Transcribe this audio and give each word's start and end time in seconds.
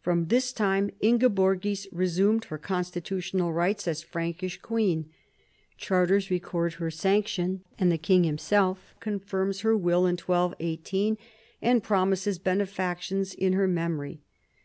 From 0.00 0.26
this 0.26 0.52
time 0.52 0.90
Ingeborgis 1.00 1.86
resumed 1.92 2.46
her 2.46 2.58
constitutional 2.58 3.52
rights 3.52 3.86
as 3.86 4.02
Frankish 4.02 4.60
queen. 4.60 5.10
Charters 5.78 6.28
record 6.28 6.72
her 6.74 6.90
sanction, 6.90 7.62
and 7.78 7.92
the 7.92 7.96
king 7.96 8.24
himself 8.24 8.96
confirms 8.98 9.60
her 9.60 9.76
will 9.76 10.06
in 10.06 10.16
1218 10.16 11.16
and 11.62 11.84
promises 11.84 12.40
benefactions 12.40 13.32
in 13.32 13.52
her 13.52 13.68
memory. 13.68 14.22